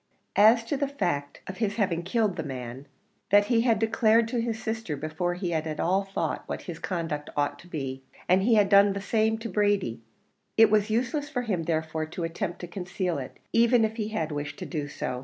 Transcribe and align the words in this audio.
As 0.35 0.63
to 0.63 0.77
the 0.77 0.87
fact 0.87 1.41
of 1.45 1.57
his 1.57 1.75
having 1.75 2.01
killed 2.01 2.35
the 2.35 2.41
man, 2.41 2.87
that 3.29 3.45
he 3.53 3.61
had 3.61 3.77
declared 3.77 4.27
to 4.29 4.41
his 4.41 4.59
sister 4.59 4.97
before 4.97 5.35
he 5.35 5.51
had 5.51 5.67
at 5.67 5.79
all 5.79 6.05
thought 6.05 6.41
what 6.47 6.63
his 6.63 6.79
conduct 6.79 7.29
ought 7.37 7.59
to 7.59 7.67
be, 7.67 8.01
and 8.27 8.41
he 8.41 8.55
had 8.55 8.67
done 8.67 8.93
the 8.93 8.99
same 9.01 9.37
to 9.37 9.47
Brady; 9.47 10.01
it 10.57 10.71
was 10.71 10.89
useless 10.89 11.29
for 11.29 11.43
him 11.43 11.61
therefore 11.65 12.07
to 12.07 12.23
attempt 12.23 12.57
to 12.61 12.67
conceal 12.67 13.19
it, 13.19 13.37
even 13.53 13.85
if 13.85 13.97
he 13.97 14.07
had 14.07 14.31
wished 14.31 14.57
to 14.57 14.65
do 14.65 14.87
so. 14.87 15.19